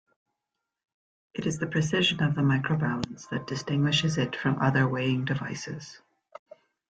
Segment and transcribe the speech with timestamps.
[1.35, 6.01] It is the precision of the microbalance that distinguishes it from other weighing devices.